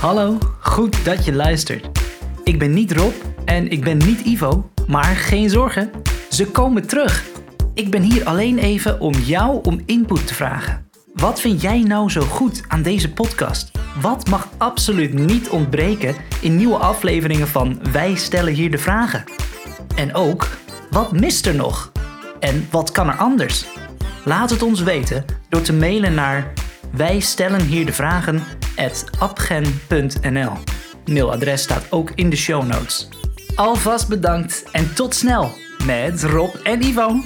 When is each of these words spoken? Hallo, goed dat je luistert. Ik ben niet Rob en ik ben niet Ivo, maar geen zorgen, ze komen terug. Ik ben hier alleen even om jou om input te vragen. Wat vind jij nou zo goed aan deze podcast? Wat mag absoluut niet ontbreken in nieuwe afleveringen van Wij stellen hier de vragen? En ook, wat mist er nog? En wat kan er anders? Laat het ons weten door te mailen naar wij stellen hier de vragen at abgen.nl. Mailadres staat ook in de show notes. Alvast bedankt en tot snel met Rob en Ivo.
Hallo, 0.00 0.38
goed 0.60 1.04
dat 1.04 1.24
je 1.24 1.32
luistert. 1.32 1.88
Ik 2.44 2.58
ben 2.58 2.70
niet 2.70 2.92
Rob 2.92 3.12
en 3.44 3.70
ik 3.70 3.84
ben 3.84 3.96
niet 3.96 4.20
Ivo, 4.20 4.70
maar 4.86 5.16
geen 5.16 5.50
zorgen, 5.50 5.90
ze 6.30 6.46
komen 6.46 6.86
terug. 6.86 7.24
Ik 7.74 7.90
ben 7.90 8.02
hier 8.02 8.24
alleen 8.24 8.58
even 8.58 9.00
om 9.00 9.12
jou 9.12 9.58
om 9.62 9.82
input 9.86 10.26
te 10.26 10.34
vragen. 10.34 10.90
Wat 11.14 11.40
vind 11.40 11.60
jij 11.60 11.82
nou 11.82 12.10
zo 12.10 12.20
goed 12.20 12.62
aan 12.68 12.82
deze 12.82 13.12
podcast? 13.12 13.70
Wat 14.00 14.28
mag 14.28 14.48
absoluut 14.58 15.12
niet 15.12 15.48
ontbreken 15.48 16.14
in 16.40 16.56
nieuwe 16.56 16.78
afleveringen 16.78 17.48
van 17.48 17.80
Wij 17.92 18.14
stellen 18.14 18.52
hier 18.52 18.70
de 18.70 18.78
vragen? 18.78 19.24
En 19.96 20.14
ook, 20.14 20.48
wat 20.90 21.12
mist 21.12 21.46
er 21.46 21.54
nog? 21.54 21.92
En 22.40 22.68
wat 22.70 22.90
kan 22.90 23.08
er 23.08 23.16
anders? 23.16 23.66
Laat 24.24 24.50
het 24.50 24.62
ons 24.62 24.82
weten 24.82 25.24
door 25.48 25.62
te 25.62 25.72
mailen 25.72 26.14
naar 26.14 26.52
wij 26.90 27.20
stellen 27.20 27.60
hier 27.60 27.86
de 27.86 27.92
vragen 27.92 28.42
at 28.78 29.04
abgen.nl. 29.18 30.52
Mailadres 31.04 31.62
staat 31.62 31.86
ook 31.90 32.12
in 32.14 32.30
de 32.30 32.36
show 32.36 32.66
notes. 32.66 33.08
Alvast 33.54 34.08
bedankt 34.08 34.64
en 34.72 34.94
tot 34.94 35.14
snel 35.14 35.50
met 35.84 36.22
Rob 36.22 36.54
en 36.62 36.82
Ivo. 36.82 37.20